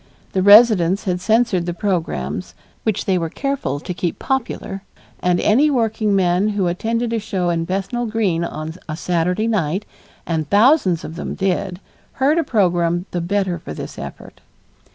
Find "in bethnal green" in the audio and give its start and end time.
7.51-8.43